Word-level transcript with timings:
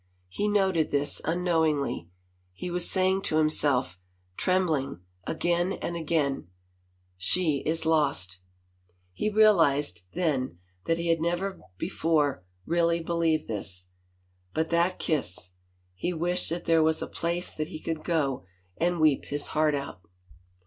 He 0.29 0.47
noted 0.47 0.89
this, 0.89 1.21
unknowinglv. 1.25 2.07
He 2.53 2.71
was 2.71 2.89
saying 2.89 3.21
to 3.21 3.35
himself, 3.37 3.99
tremblingly 4.35 4.97
again 5.27 5.73
and 5.73 5.95
again," 5.95 6.47
She 7.17 7.59
is 7.67 7.81
223 7.83 9.29
THE 9.29 9.29
FAVOR 9.29 9.29
OF 9.29 9.35
KINGS 9.35 9.45
lost." 9.45 10.01
He 10.01 10.01
realized 10.09 10.11
then 10.13 10.57
that 10.85 10.97
he 10.97 11.09
had 11.09 11.21
never 11.21 11.61
before 11.77 12.43
really 12.65 13.03
believed 13.03 13.47
this. 13.47 13.89
But 14.55 14.71
that 14.71 14.97
kiss.... 14.97 15.51
He 15.93 16.13
wished 16.15 16.49
that 16.49 16.65
there 16.65 16.81
was 16.81 17.03
a 17.03 17.07
place 17.07 17.51
that 17.51 17.67
he 17.67 17.79
could 17.79 18.03
go 18.03 18.43
and 18.77 18.99
weep 18.99 19.25
his 19.25 19.49
heart 19.49 19.75
out. 19.75 20.01